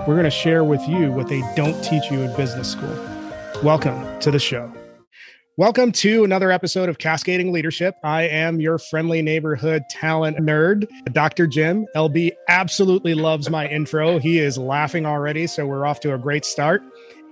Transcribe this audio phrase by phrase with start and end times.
[0.00, 2.94] We're going to share with you what they don't teach you in business school.
[3.62, 4.70] Welcome to the show.
[5.56, 7.94] Welcome to another episode of Cascading Leadership.
[8.04, 11.46] I am your friendly neighborhood talent nerd, Dr.
[11.46, 11.86] Jim.
[11.96, 14.18] LB absolutely loves my intro.
[14.18, 16.82] He is laughing already, so we're off to a great start.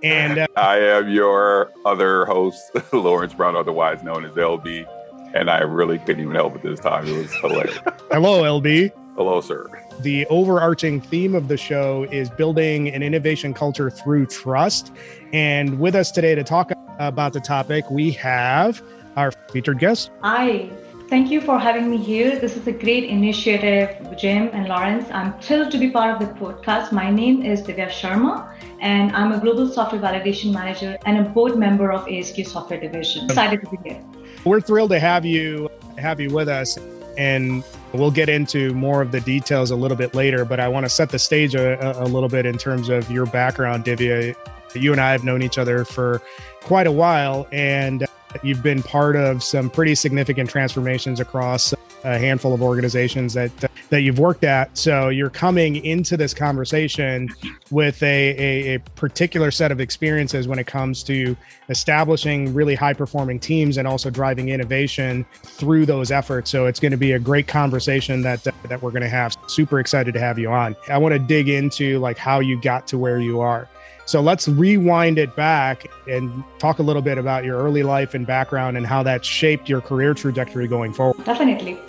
[0.01, 4.87] And uh, I am your other host, Lawrence Brown, otherwise known as LB.
[5.35, 7.05] And I really couldn't even help it this time.
[7.07, 7.77] It was hilarious.
[8.09, 8.91] Hello, LB.
[9.15, 9.69] Hello, sir.
[9.99, 14.91] The overarching theme of the show is building an innovation culture through trust.
[15.33, 18.81] And with us today to talk about the topic, we have
[19.15, 20.09] our featured guest.
[20.23, 20.67] Hi,
[21.09, 22.39] thank you for having me here.
[22.39, 25.07] This is a great initiative, Jim and Lawrence.
[25.11, 26.91] I'm thrilled to be part of the podcast.
[26.91, 31.55] My name is Divya Sharma, and I'm a global software validation manager and a board
[31.55, 33.25] member of ASQ Software Division.
[33.25, 34.03] Excited to be here.
[34.43, 36.79] We're thrilled to have you have you with us,
[37.17, 40.87] and We'll get into more of the details a little bit later, but I want
[40.87, 44.35] to set the stage a, a little bit in terms of your background, Divya.
[44.73, 46.23] You and I have known each other for
[46.61, 48.07] quite a while, and
[48.43, 53.51] you've been part of some pretty significant transformations across a handful of organizations that
[53.89, 54.75] that you've worked at.
[54.77, 57.29] So you're coming into this conversation
[57.69, 61.37] with a, a, a, particular set of experiences when it comes to
[61.69, 66.49] establishing really high performing teams and also driving innovation through those efforts.
[66.49, 69.35] So it's going to be a great conversation that that we're going to have.
[69.47, 70.75] Super excited to have you on.
[70.89, 73.69] I want to dig into like how you got to where you are.
[74.05, 78.27] So let's rewind it back and talk a little bit about your early life and
[78.27, 81.23] background and how that shaped your career trajectory going forward.
[81.23, 81.79] Definitely.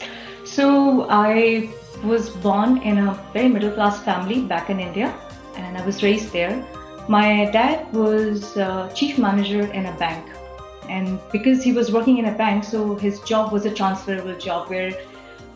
[0.44, 1.70] So I
[2.04, 5.12] was born in a very middle class family back in India
[5.56, 6.64] and I was raised there.
[7.08, 8.54] My dad was
[8.94, 10.24] chief manager in a bank.
[10.88, 14.68] And because he was working in a bank, so his job was a transferable job
[14.68, 14.92] where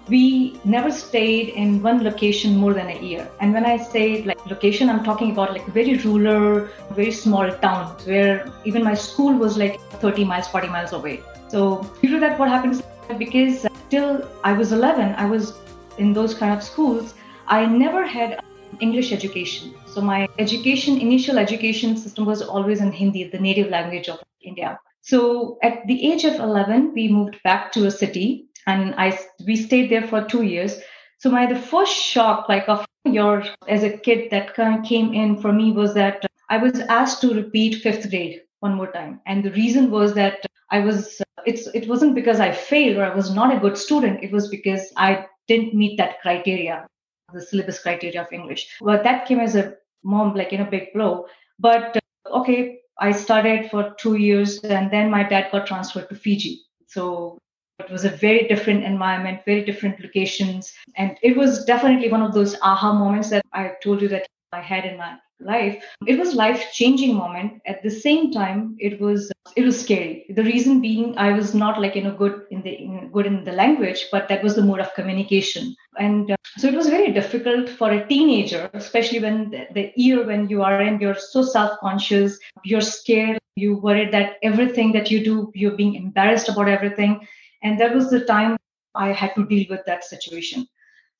[0.08, 3.30] we never stayed in one location more than a year.
[3.40, 8.06] And when I say like location, I'm talking about like very rural, very small towns
[8.06, 11.22] where even my school was like 30 miles, 40 miles away.
[11.48, 12.82] So due to that, what happens
[13.18, 15.54] because till I was 11, I was
[15.98, 17.14] in those kind of schools.
[17.46, 18.40] I never had
[18.80, 19.74] English education.
[19.86, 24.78] So my education, initial education system was always in Hindi, the native language of India.
[25.00, 29.56] So at the age of 11, we moved back to a city and I we
[29.56, 30.78] stayed there for two years.
[31.18, 35.52] So my the first shock, like of your as a kid, that came in for
[35.52, 39.52] me was that I was asked to repeat fifth grade one more time, and the
[39.52, 43.56] reason was that I was it's it wasn't because I failed or I was not
[43.56, 44.22] a good student.
[44.22, 46.86] It was because I didn't meet that criteria,
[47.32, 48.68] the syllabus criteria of English.
[48.80, 49.74] But that came as a
[50.04, 51.26] mom like in a big blow.
[51.58, 56.14] But uh, okay, I studied for two years, and then my dad got transferred to
[56.14, 56.60] Fiji.
[56.86, 57.38] So
[57.78, 60.72] it was a very different environment, very different locations.
[60.96, 64.60] And it was definitely one of those aha moments that I told you that I
[64.60, 65.84] had in my life.
[66.06, 67.62] It was life changing moment.
[67.66, 70.26] At the same time, it was it was scary.
[70.34, 73.44] The reason being I was not like you know good in the in, good in
[73.44, 75.76] the language, but that was the mode of communication.
[75.98, 80.26] And uh, so it was very difficult for a teenager, especially when the, the year
[80.26, 85.10] when you are in, you're so self conscious, you're scared, you worried that everything that
[85.10, 87.20] you do, you're being embarrassed about everything
[87.62, 88.56] and that was the time
[88.94, 90.66] I had to deal with that situation.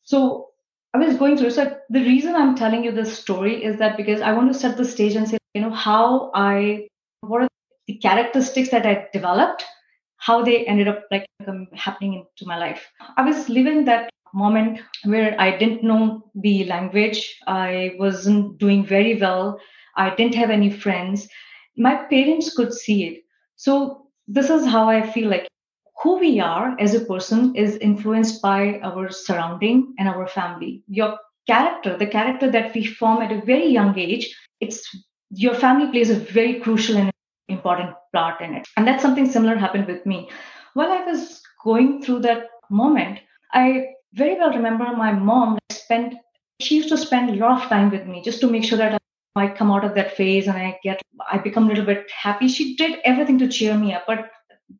[0.02, 0.48] So
[0.94, 1.50] I was going through.
[1.50, 4.76] So the reason I'm telling you this story is that because I want to set
[4.76, 6.88] the stage and say, you know, how I,
[7.20, 7.48] what are
[7.86, 9.64] the characteristics that I developed,
[10.16, 12.86] how they ended up like um, happening into my life.
[13.16, 17.38] I was living that moment where I didn't know the language.
[17.46, 19.60] I wasn't doing very well.
[19.96, 21.28] I didn't have any friends.
[21.76, 23.22] My parents could see it.
[23.56, 25.48] So this is how I feel like
[26.02, 30.82] who we are as a person is influenced by our surrounding and our family.
[30.88, 34.82] Your character the character that we form at a very young age it's
[35.30, 37.10] your family plays a very crucial and
[37.48, 38.68] important part in it.
[38.76, 40.28] And that's something similar happened with me.
[40.74, 43.18] While i was going through that moment
[43.52, 46.14] i very well remember my mom spent
[46.60, 49.00] she used to spend a lot of time with me just to make sure that
[49.36, 51.00] I come out of that phase and I get
[51.30, 52.48] I become a little bit happy.
[52.48, 54.30] She did everything to cheer me up, but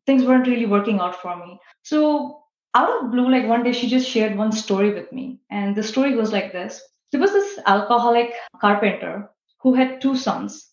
[0.09, 1.59] things weren't really working out for me.
[1.83, 2.39] So
[2.73, 5.39] out of blue, like one day she just shared one story with me.
[5.51, 6.81] And the story goes like this.
[7.11, 9.29] There was this alcoholic carpenter
[9.61, 10.65] who had two sons.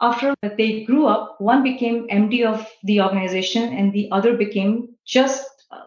[0.00, 5.44] After they grew up, one became MD of the organization and the other became just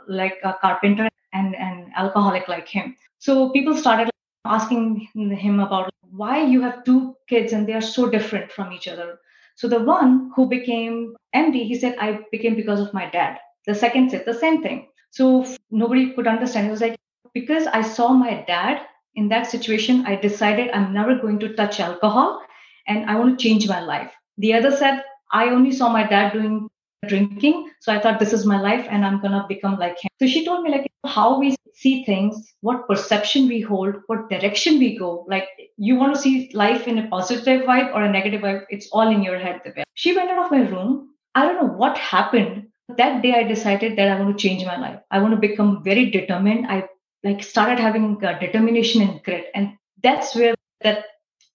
[0.10, 2.96] like a carpenter and an alcoholic like him.
[3.20, 4.10] So people started
[4.44, 8.90] asking him about why you have two kids and they are so different from each
[8.90, 9.20] other.
[9.58, 13.40] So the one who became MD, he said, I became because of my dad.
[13.66, 14.88] The second said the same thing.
[15.10, 16.68] So nobody could understand.
[16.68, 16.96] It was like,
[17.34, 21.80] because I saw my dad in that situation, I decided I'm never going to touch
[21.80, 22.40] alcohol
[22.88, 24.12] and I want to change my life.
[24.38, 26.70] The other said, I only saw my dad doing
[27.06, 27.70] drinking.
[27.82, 30.10] So I thought this is my life and I'm to become like him.
[30.20, 34.80] So she told me like how we see things, what perception we hold, what direction
[34.80, 35.26] we go.
[35.28, 35.48] Like
[35.78, 38.66] you want to see life in a positive vibe or a negative vibe.
[38.70, 39.62] It's all in your head.
[39.94, 41.10] She went out of my room.
[41.36, 42.68] I don't know what happened.
[42.98, 45.00] That day I decided that I want to change my life.
[45.12, 46.66] I want to become very determined.
[46.68, 46.88] I
[47.24, 49.48] like started having uh, determination and grit.
[49.54, 51.06] And that's where that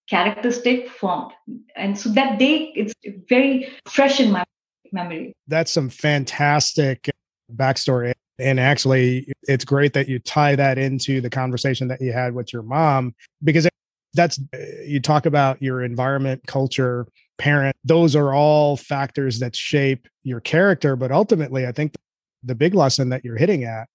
[0.08, 1.32] characteristic formed.
[1.74, 2.92] And so that day it's
[3.28, 4.44] very fresh in my
[4.92, 5.34] memory.
[5.48, 7.10] That's some fantastic
[7.54, 8.14] backstory.
[8.38, 12.52] And actually, it's great that you tie that into the conversation that you had with
[12.52, 13.68] your mom because
[14.14, 14.38] that's
[14.84, 17.06] you talk about your environment, culture,
[17.38, 17.76] parent.
[17.84, 20.96] Those are all factors that shape your character.
[20.96, 21.94] But ultimately, I think
[22.42, 23.88] the big lesson that you're hitting at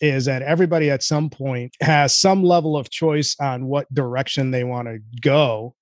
[0.00, 4.64] is that everybody at some point has some level of choice on what direction they
[4.64, 5.74] want to go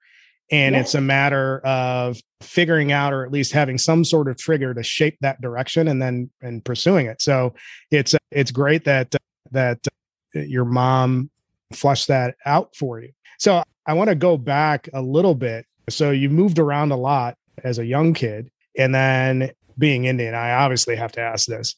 [0.53, 0.87] and yes.
[0.87, 4.83] it's a matter of figuring out or at least having some sort of trigger to
[4.83, 7.21] shape that direction and then and pursuing it.
[7.21, 7.55] So
[7.91, 9.15] it's it's great that
[9.51, 9.87] that
[10.35, 11.31] your mom
[11.73, 13.11] flushed that out for you.
[13.39, 15.67] So i want to go back a little bit.
[15.89, 20.53] So you moved around a lot as a young kid and then being indian i
[20.53, 21.77] obviously have to ask this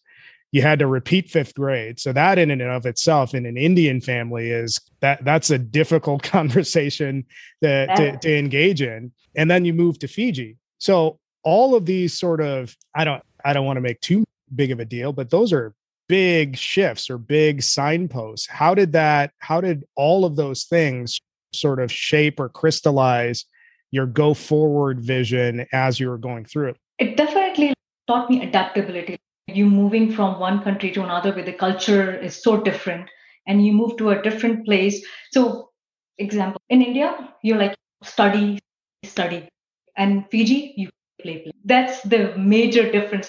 [0.55, 1.99] you had to repeat fifth grade.
[1.99, 6.23] So that in and of itself in an Indian family is that that's a difficult
[6.37, 7.25] conversation
[7.61, 9.11] to, to, to engage in.
[9.35, 10.57] And then you move to Fiji.
[10.79, 14.23] So all of these sort of, I don't, I don't want to make too
[14.55, 15.75] big of a deal, but those are
[16.09, 18.47] big shifts or big signposts.
[18.47, 21.21] How did that, how did all of those things
[21.53, 23.45] sort of shape or crystallize
[23.91, 26.77] your go forward vision as you were going through it?
[27.01, 27.75] It definitely
[28.07, 29.19] taught me adaptability
[29.57, 33.09] you moving from one country to another where the culture is so different
[33.47, 35.05] and you move to a different place.
[35.33, 35.71] So
[36.19, 38.59] example in india you're like study
[39.05, 39.49] study.
[39.97, 40.91] And fiji you
[41.23, 41.53] play play.
[41.65, 43.29] That's the major difference.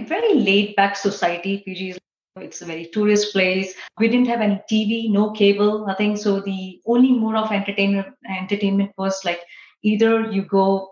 [0.00, 1.62] Very laid back society.
[1.64, 1.98] Fiji is
[2.36, 3.74] it's a very tourist place.
[3.98, 6.16] We didn't have any tv no cable nothing.
[6.16, 9.40] So the only mode of entertainment entertainment was like
[9.82, 10.89] either you go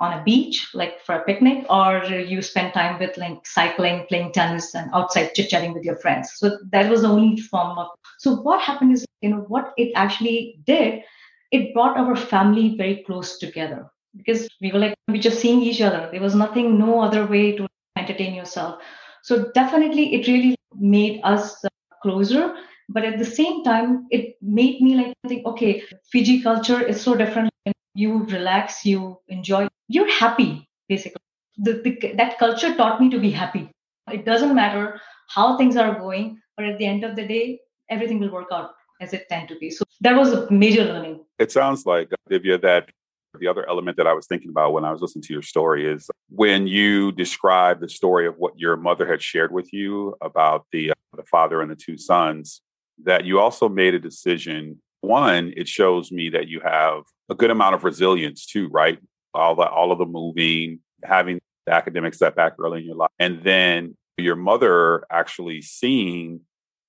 [0.00, 4.32] on a beach, like for a picnic, or you spend time with like cycling, playing
[4.32, 6.32] tennis, and outside chit chatting with your friends.
[6.36, 7.88] So that was the only form of.
[8.18, 11.02] So what happened is, you know, what it actually did,
[11.50, 15.80] it brought our family very close together because we were like we just seeing each
[15.80, 16.08] other.
[16.12, 17.66] There was nothing, no other way to
[17.96, 18.80] entertain yourself.
[19.22, 21.68] So definitely, it really made us uh,
[22.02, 22.54] closer.
[22.90, 27.14] But at the same time, it made me like think, okay, Fiji culture is so
[27.14, 27.50] different
[27.98, 31.20] you relax, you enjoy, you're happy, basically.
[31.56, 33.70] The, the, that culture taught me to be happy.
[34.12, 38.20] It doesn't matter how things are going, but at the end of the day, everything
[38.20, 38.70] will work out
[39.00, 39.70] as it tend to be.
[39.70, 41.24] So that was a major learning.
[41.38, 42.90] It sounds like, Divya, that
[43.38, 45.86] the other element that I was thinking about when I was listening to your story
[45.86, 50.66] is when you describe the story of what your mother had shared with you about
[50.72, 52.60] the uh, the father and the two sons,
[53.04, 57.50] that you also made a decision one, it shows me that you have a good
[57.50, 58.98] amount of resilience too, right?
[59.38, 63.42] All the all of the moving, having the academic setback early in your life, and
[63.44, 66.40] then your mother actually seeing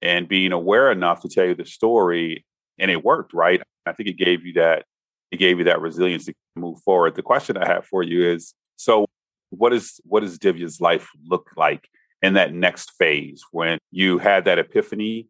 [0.02, 2.46] and being aware enough to tell you the story,
[2.80, 3.62] and it worked, right?
[3.86, 4.86] I think it gave you that
[5.32, 7.16] it gave you that resilience to move forward.
[7.16, 9.06] The question I have for you is: so,
[9.52, 11.88] what is what does Divya's life look like
[12.22, 15.28] in that next phase when you had that epiphany,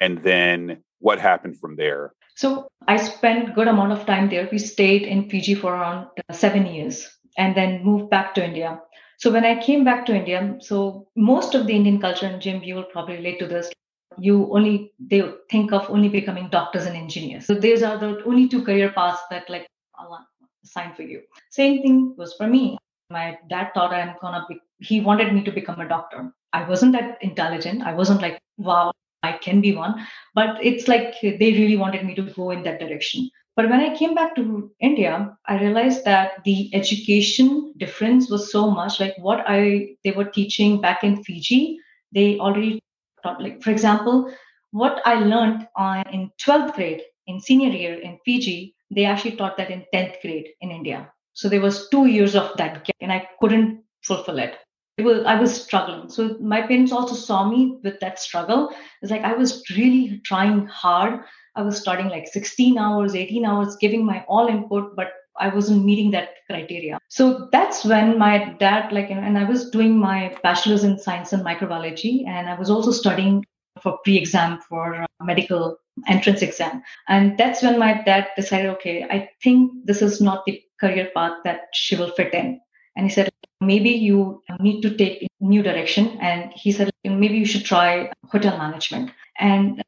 [0.00, 2.12] and then what happened from there?
[2.42, 4.48] So I spent good amount of time there.
[4.50, 7.08] We stayed in Fiji for around uh, seven years
[7.38, 8.80] and then moved back to India.
[9.18, 12.60] So when I came back to India, so most of the Indian culture, and Jim,
[12.64, 13.70] you will probably relate to this.
[14.18, 15.22] You only they
[15.52, 17.46] think of only becoming doctors and engineers.
[17.46, 20.26] So these are the only two career paths that like Allah
[20.64, 21.20] assigned for you.
[21.50, 22.76] Same thing was for me.
[23.08, 24.58] My dad thought I'm gonna be.
[24.80, 26.32] He wanted me to become a doctor.
[26.52, 27.82] I wasn't that intelligent.
[27.84, 28.90] I wasn't like wow
[29.22, 30.06] I can be one.
[30.34, 33.30] But it's like they really wanted me to go in that direction.
[33.54, 38.70] But when I came back to India, I realized that the education difference was so
[38.70, 41.78] much like what I they were teaching back in Fiji,
[42.12, 42.80] they already
[43.22, 43.42] taught.
[43.42, 44.32] Like, for example,
[44.70, 49.58] what I learned on in 12th grade in senior year in Fiji, they actually taught
[49.58, 51.12] that in 10th grade in India.
[51.34, 54.56] So there was two years of that gap, and I couldn't fulfill it.
[54.98, 56.10] It was, I was struggling.
[56.10, 58.74] So my parents also saw me with that struggle.
[59.00, 61.20] It's like I was really trying hard.
[61.56, 65.84] I was starting like 16 hours, 18 hours, giving my all input, but I wasn't
[65.84, 66.98] meeting that criteria.
[67.08, 71.44] So that's when my dad, like, and I was doing my bachelor's in science and
[71.44, 73.44] microbiology, and I was also studying
[73.82, 76.82] for pre-exam for medical entrance exam.
[77.08, 81.38] And that's when my dad decided, okay, I think this is not the career path
[81.44, 82.60] that she will fit in.
[82.96, 83.30] And he said,
[83.62, 86.18] maybe you need to take a new direction.
[86.20, 89.10] And he said, maybe you should try hotel management.
[89.38, 89.82] And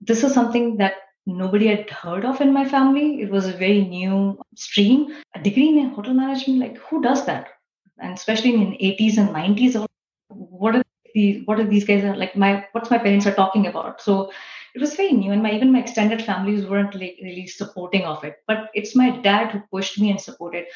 [0.00, 0.94] this is something that
[1.26, 3.20] nobody had heard of in my family.
[3.22, 5.14] It was a very new stream.
[5.34, 7.48] A degree in hotel management, like who does that?
[7.98, 9.86] And especially in 80s and 90s,
[10.28, 10.82] what are
[11.14, 14.00] these what are these guys like my what's my parents are talking about?
[14.00, 14.32] So
[14.74, 18.24] it was very new and my even my extended families weren't like really supporting of
[18.24, 18.36] it.
[18.46, 20.66] But it's my dad who pushed me and supported.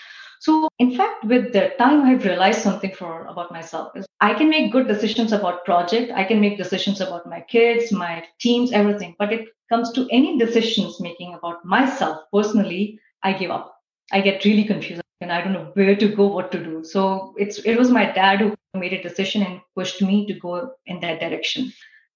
[0.44, 4.50] So, in fact, with the time, I've realized something for about myself is I can
[4.50, 6.12] make good decisions about project.
[6.14, 9.16] I can make decisions about my kids, my teams, everything.
[9.18, 13.74] But it comes to any decisions making about myself personally, I give up.
[14.12, 16.84] I get really confused and I don't know where to go, what to do.
[16.84, 20.72] So it's it was my dad who made a decision and pushed me to go
[20.84, 21.72] in that direction.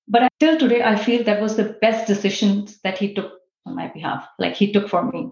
[0.07, 3.33] But until today, I feel that was the best decisions that he took
[3.65, 5.31] on my behalf, like he took for me.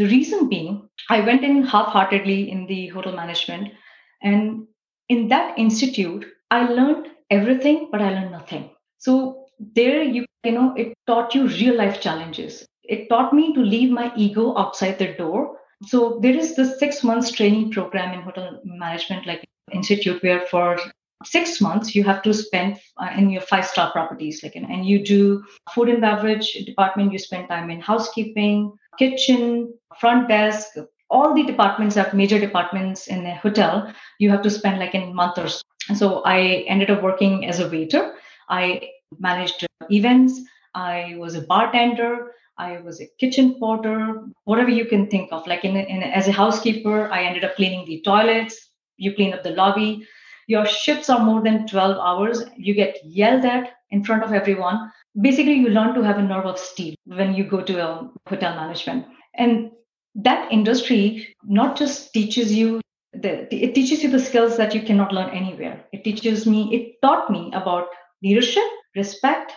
[0.00, 3.74] The reason being, I went in half heartedly in the hotel management.
[4.22, 4.66] And
[5.10, 8.70] in that institute, I learned everything, but I learned nothing.
[8.96, 12.66] So there, you, you know, it taught you real life challenges.
[12.84, 15.58] It taught me to leave my ego outside the door.
[15.84, 20.78] So there is this six months training program in hotel management, like institute, where for
[21.26, 25.04] six months you have to spend uh, in your five star properties like and you
[25.04, 30.76] do food and beverage department you spend time in housekeeping kitchen, front desk,
[31.10, 33.92] all the departments are major departments in a hotel.
[34.18, 35.62] You have to spend like a month or so.
[35.94, 38.14] So I ended up working as a waiter.
[38.48, 40.40] I managed events.
[40.74, 42.32] I was a bartender.
[42.58, 45.46] I was a kitchen porter, whatever you can think of.
[45.46, 48.70] Like in, in as a housekeeper, I ended up cleaning the toilets.
[48.98, 50.06] You clean up the lobby.
[50.46, 52.44] Your shifts are more than 12 hours.
[52.56, 56.46] You get yelled at in front of everyone basically you learn to have a nerve
[56.46, 59.06] of steel when you go to a hotel management.
[59.34, 59.70] And
[60.14, 62.80] that industry not just teaches you
[63.12, 65.84] the, it teaches you the skills that you cannot learn anywhere.
[65.92, 67.88] It teaches me it taught me about
[68.22, 68.62] leadership
[68.94, 69.52] respect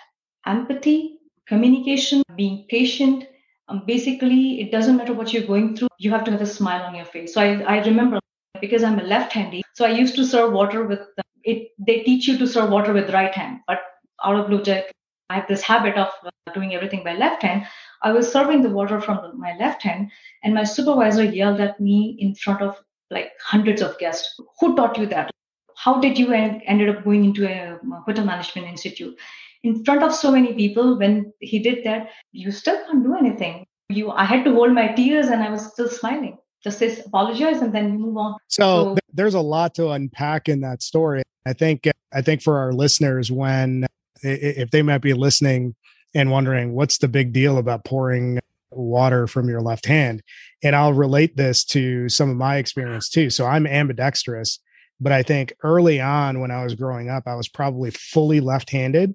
[0.46, 3.26] empathy communication being patient.
[3.68, 6.84] Um, basically it doesn't matter what you're going through you have to have a smile
[6.84, 7.34] on your face.
[7.34, 8.20] So i, I remember
[8.62, 11.00] because i'm a left-handy so i used to serve water with
[11.44, 13.80] it they teach you to serve water with right hand but
[14.24, 14.92] out of blue jack
[15.34, 17.66] I have this habit of uh, doing everything by left hand.
[18.04, 20.12] I was serving the water from my left hand,
[20.44, 22.78] and my supervisor yelled at me in front of
[23.10, 24.40] like hundreds of guests.
[24.60, 25.32] Who taught you that?
[25.76, 29.18] How did you end, ended up going into a hotel management institute?
[29.64, 33.66] In front of so many people, when he did that, you still can't do anything.
[33.90, 36.38] You, I had to hold my tears, and I was still smiling.
[36.64, 38.36] Just say apologize and then move on.
[38.50, 41.24] So, so there's a lot to unpack in that story.
[41.48, 43.88] I think I think for our listeners, when
[44.24, 45.76] if they might be listening
[46.16, 48.40] and wondering what's the big deal about pouring
[48.72, 50.22] water from your left hand?
[50.64, 53.30] And i'll relate this to some of my experience too.
[53.30, 54.60] So i'm ambidextrous
[55.02, 59.14] but i think early on when i was growing up i was probably fully left-handed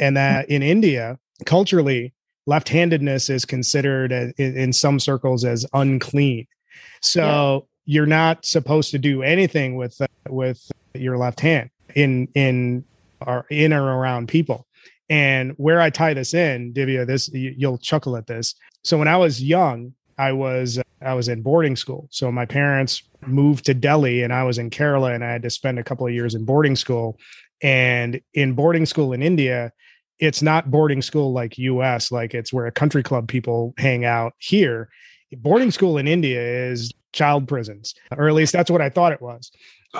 [0.00, 1.16] and that in india
[1.46, 2.12] culturally
[2.46, 6.46] left-handedness is considered in, in some circles as unclean.
[7.00, 7.94] So yeah.
[7.94, 11.70] you're not supposed to do anything with uh, with your left hand.
[11.94, 12.84] In in
[13.26, 14.66] are in or around people.
[15.08, 18.54] And where I tie this in, Divya, this you'll chuckle at this.
[18.82, 22.08] So when I was young, I was uh, I was in boarding school.
[22.10, 25.50] So my parents moved to Delhi and I was in Kerala and I had to
[25.50, 27.18] spend a couple of years in boarding school.
[27.60, 29.72] And in boarding school in India,
[30.18, 34.34] it's not boarding school like US, like it's where a country club people hang out
[34.38, 34.88] here.
[35.38, 39.22] Boarding school in India is child prisons, or at least that's what I thought it
[39.22, 39.50] was.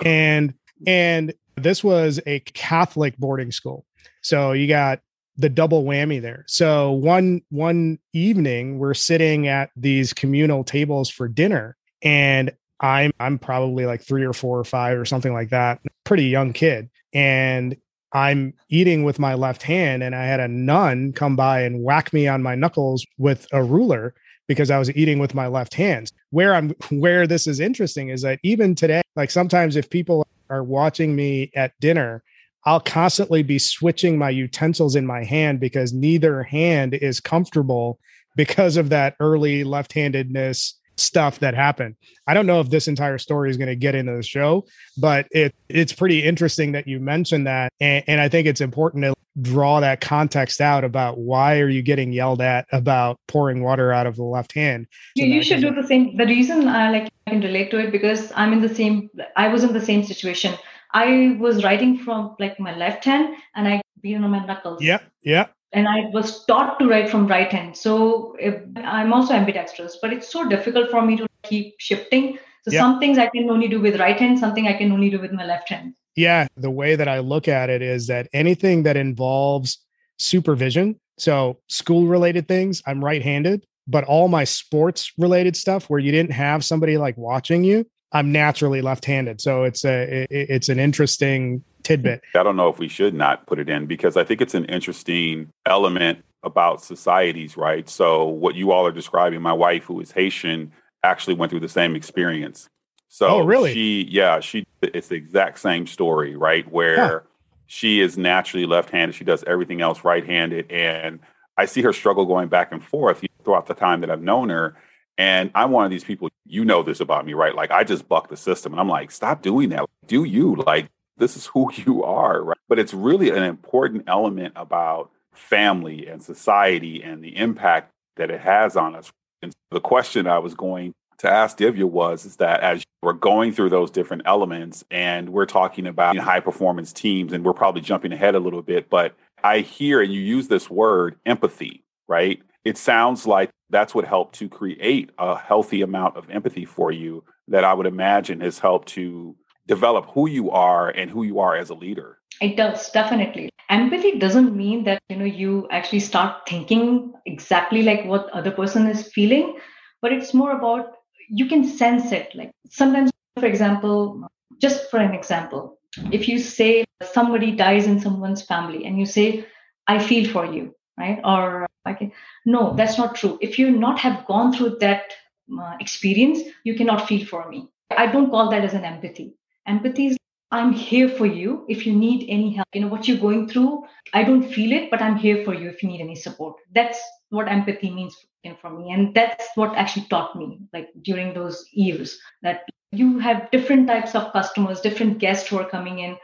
[0.05, 0.55] And
[0.87, 3.85] and this was a Catholic boarding school.
[4.23, 5.00] So you got
[5.37, 6.44] the double whammy there.
[6.47, 13.38] So one one evening we're sitting at these communal tables for dinner and I'm I'm
[13.38, 15.80] probably like 3 or 4 or 5 or something like that.
[16.04, 17.76] Pretty young kid and
[18.12, 22.12] I'm eating with my left hand and I had a nun come by and whack
[22.12, 24.14] me on my knuckles with a ruler
[24.49, 26.12] because I was eating with my left hand.
[26.30, 30.62] Where I'm where this is interesting is that even today like sometimes if people are
[30.62, 32.23] watching me at dinner,
[32.64, 37.99] I'll constantly be switching my utensils in my hand because neither hand is comfortable
[38.37, 41.97] because of that early left handedness stuff that happened.
[42.26, 44.64] I don't know if this entire story is going to get into the show,
[44.97, 49.04] but it it's pretty interesting that you mentioned that, and, and I think it's important
[49.04, 53.90] to draw that context out about why are you getting yelled at about pouring water
[53.92, 54.87] out of the left hand.
[55.14, 56.16] You, you should do the same.
[56.16, 59.11] The reason I like I can relate to it because I'm in the same.
[59.37, 60.54] I was in the same situation.
[60.94, 64.82] I was writing from like my left hand, and I beat on my knuckles.
[64.82, 67.76] Yeah, yeah and I was taught to write from right hand.
[67.76, 72.38] So if, I'm also ambidextrous, but it's so difficult for me to keep shifting.
[72.64, 72.81] So yeah.
[72.81, 75.33] some things I can only do with right hand, something I can only do with
[75.33, 75.95] my left hand.
[76.14, 79.79] Yeah, the way that I look at it is that anything that involves
[80.19, 86.12] supervision, so school related things, I'm right-handed, but all my sports related stuff where you
[86.12, 89.41] didn't have somebody like watching you, I'm naturally left-handed.
[89.41, 92.22] So it's a it's an interesting tidbit.
[92.34, 94.64] I don't know if we should not put it in because I think it's an
[94.66, 97.88] interesting element about societies, right?
[97.88, 100.72] So what you all are describing, my wife who is Haitian
[101.02, 102.68] actually went through the same experience.
[103.08, 103.72] So oh, really?
[103.72, 106.70] she yeah, she it's the exact same story, right?
[106.70, 107.20] Where huh.
[107.66, 111.20] she is naturally left-handed, she does everything else right-handed and
[111.56, 114.76] I see her struggle going back and forth throughout the time that I've known her.
[115.18, 117.54] And I'm one of these people, you know this about me, right?
[117.54, 119.84] Like I just buck the system and I'm like, stop doing that.
[120.06, 120.88] Do you like
[121.23, 122.59] this is who you are, right?
[122.69, 128.41] But it's really an important element about family and society and the impact that it
[128.41, 129.11] has on us.
[129.41, 133.52] And the question I was going to ask Divya was is that as we're going
[133.52, 138.12] through those different elements and we're talking about high performance teams and we're probably jumping
[138.12, 142.43] ahead a little bit, but I hear and you use this word empathy, right?
[142.64, 147.25] It sounds like that's what helped to create a healthy amount of empathy for you
[147.49, 149.35] that I would imagine has helped to
[149.66, 152.19] develop who you are and who you are as a leader.
[152.40, 153.50] It does definitely.
[153.69, 158.87] Empathy doesn't mean that you know you actually start thinking exactly like what other person
[158.87, 159.59] is feeling
[160.00, 160.95] but it's more about
[161.28, 162.35] you can sense it.
[162.35, 164.28] Like sometimes for example
[164.61, 165.78] just for an example
[166.11, 169.45] if you say somebody dies in someone's family and you say
[169.89, 171.21] i feel for you right?
[171.25, 172.13] Or okay
[172.45, 173.39] no that's not true.
[173.41, 175.13] If you not have gone through that
[175.60, 177.69] uh, experience you cannot feel for me.
[177.91, 179.34] I don't call that as an empathy
[179.66, 180.16] Empathy is
[180.50, 182.68] I'm here for you if you need any help.
[182.75, 183.84] You know what you're going through.
[184.12, 186.56] I don't feel it, but I'm here for you if you need any support.
[186.75, 188.14] That's what empathy means
[188.60, 193.50] for me, and that's what actually taught me, like during those years, that you have
[193.52, 196.16] different types of customers, different guests who are coming in.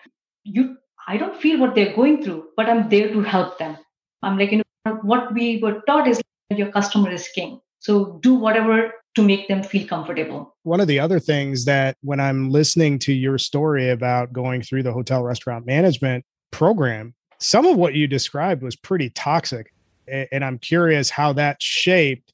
[0.43, 3.79] You, I don't feel what they're going through, but I'm there to help them.
[4.23, 6.21] I'm like, you know, what we were taught is
[6.51, 7.61] your customer is king.
[7.79, 10.55] So do whatever to make them feel comfortable.
[10.63, 14.85] One of the other things that when I'm listening to your story about going through
[14.85, 19.73] the hotel restaurant management program, some of what you described was pretty toxic.
[20.07, 22.33] And I'm curious how that shaped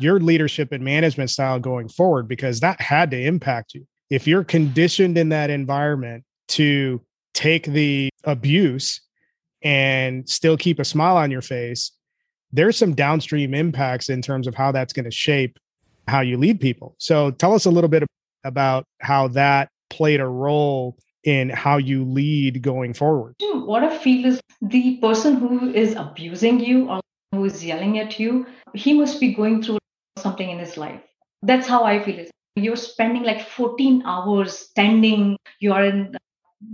[0.00, 3.86] your leadership and management style going forward, because that had to impact you.
[4.10, 7.00] If you're conditioned in that environment to
[7.32, 9.00] take the abuse
[9.62, 11.92] and still keep a smile on your face,
[12.52, 15.58] there's some downstream impacts in terms of how that's going to shape
[16.08, 16.94] how you lead people.
[16.98, 18.04] So tell us a little bit
[18.44, 23.34] about how that played a role in how you lead going forward.
[23.42, 27.00] Hmm, what I feel is the person who is abusing you or
[27.32, 29.78] who is yelling at you, he must be going through
[30.18, 31.00] something in his life.
[31.42, 32.30] That's how I feel it.
[32.56, 36.14] You're spending like 14 hours standing, you are in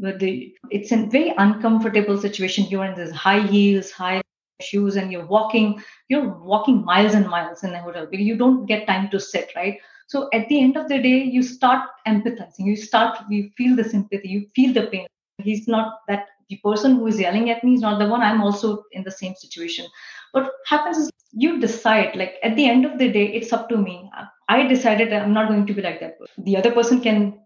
[0.04, 2.66] uh, the it's a very uncomfortable situation.
[2.68, 4.20] You're in this high heels, high
[4.62, 8.66] shoes and you're walking you're walking miles and miles in a hotel because you don't
[8.66, 9.78] get time to sit right?
[10.08, 12.66] So at the end of the day you start empathizing.
[12.66, 15.06] You start you feel the sympathy you feel the pain.
[15.38, 18.20] He's not that the person who is yelling at me is not the one.
[18.20, 19.86] I'm also in the same situation.
[20.32, 23.76] What happens is you decide like at the end of the day it's up to
[23.76, 24.10] me.
[24.48, 26.18] I decided i'm not going to be like that.
[26.38, 27.38] The other person can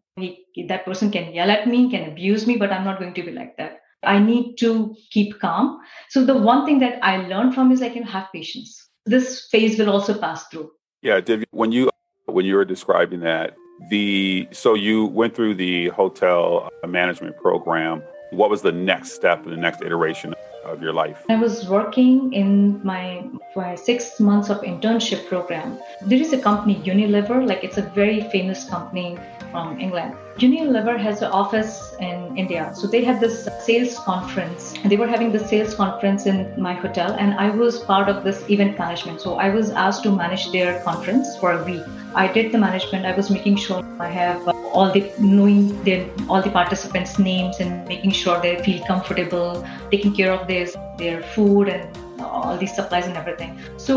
[0.69, 3.33] that person can yell at me can abuse me but i'm not going to be
[3.33, 5.81] like that I need to keep calm.
[6.09, 8.89] So the one thing that I learned from is I can have patience.
[9.07, 10.71] This phase will also pass through.
[11.03, 11.91] Yeah, Divya, when you
[12.27, 13.55] when you were describing that,
[13.91, 18.03] the so you went through the hotel uh, management program.
[18.31, 21.25] What was the next step and the next iteration of your life?
[21.29, 25.79] I was working in my for six months of internship program.
[26.03, 29.19] There is a company, Unilever, like it's a very famous company
[29.55, 30.15] from England.
[30.45, 32.63] Unilever has an office in India.
[32.79, 33.37] So they had this
[33.67, 34.75] sales conference.
[34.93, 38.41] They were having the sales conference in my hotel, and I was part of this
[38.55, 39.21] event management.
[39.27, 41.85] So I was asked to manage their conference for a week.
[42.23, 43.07] I did the management.
[43.13, 47.89] I was making sure I have all the knowing their all the participants' names and
[47.95, 49.65] making sure they feel comfortable,
[49.95, 50.67] taking care of their
[50.99, 52.05] their food and
[52.37, 53.59] all these supplies and everything.
[53.89, 53.97] So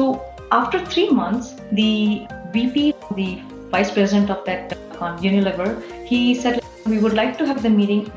[0.62, 1.94] after three months, the
[2.54, 3.30] VP, the
[3.70, 5.70] vice president of that uh, Unilever,
[6.06, 8.12] he said, We would like to have the meeting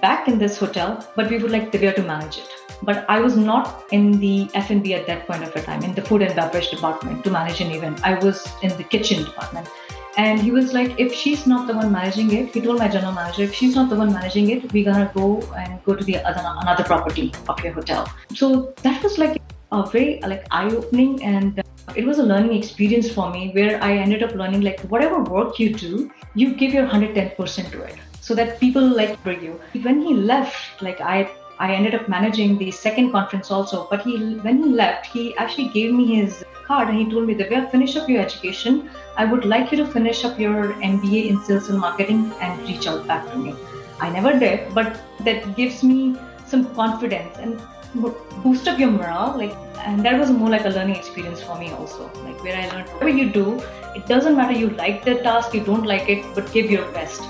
[0.00, 2.48] back in this hotel, but we would like Divya to manage it.
[2.82, 6.22] But I was not in the F&B at that point of time, in the food
[6.22, 8.04] and beverage department to manage an event.
[8.04, 9.68] I was in the kitchen department.
[10.16, 13.12] And he was like, if she's not the one managing it, he told my general
[13.12, 16.18] manager, if she's not the one managing it, we're gonna go and go to the
[16.18, 18.08] other another property of your hotel.
[18.32, 21.63] So that was like a very like eye-opening and
[21.96, 25.58] it was a learning experience for me where I ended up learning like whatever work
[25.58, 29.60] you do, you give your 110% to it so that people like you.
[29.82, 33.86] When he left, like I I ended up managing the second conference also.
[33.88, 34.16] But he,
[34.46, 37.96] when he left, he actually gave me his card and he told me, Divya, finish
[37.96, 38.90] up your education.
[39.16, 42.88] I would like you to finish up your MBA in sales and marketing and reach
[42.88, 43.54] out back to me.
[44.00, 46.16] I never did, but that gives me
[46.46, 47.60] some confidence and
[47.94, 49.36] boost up your morale.
[49.36, 52.10] Like, and that was more like a learning experience for me also.
[52.24, 53.60] Like where I learned whatever you do,
[53.94, 57.22] it doesn't matter you like the task, you don't like it, but give your best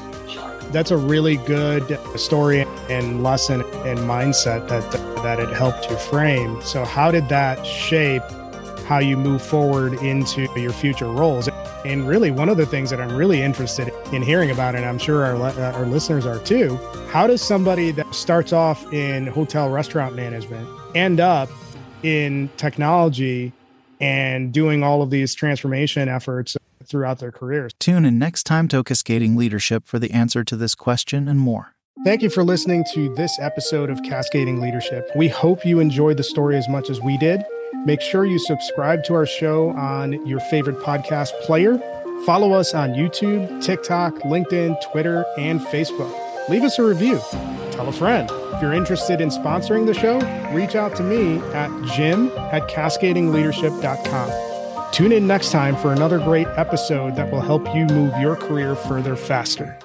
[0.75, 4.91] that's a really good story and lesson and mindset that
[5.23, 6.61] that it helped you frame.
[6.63, 8.25] So how did that shape
[8.87, 11.49] how you move forward into your future roles?
[11.85, 14.99] And really, one of the things that I'm really interested in hearing about, and I'm
[14.99, 16.77] sure our, uh, our listeners are too,
[17.11, 21.49] how does somebody that starts off in hotel restaurant management end up
[22.03, 23.53] in technology
[24.01, 27.73] and doing all of these transformation efforts throughout their careers.
[27.79, 31.75] Tune in next time to Cascading Leadership for the answer to this question and more.
[32.05, 35.09] Thank you for listening to this episode of Cascading Leadership.
[35.17, 37.43] We hope you enjoyed the story as much as we did.
[37.85, 41.79] Make sure you subscribe to our show on your favorite podcast player.
[42.25, 46.13] Follow us on YouTube, TikTok, LinkedIn, Twitter, and Facebook.
[46.49, 47.21] Leave us a review.
[47.73, 48.29] Tell a friend.
[48.33, 50.19] If you're interested in sponsoring the show,
[50.55, 54.93] reach out to me at jim at cascadingleadership.com.
[54.93, 58.77] Tune in next time for another great episode that will help you move your career
[58.77, 59.77] further faster.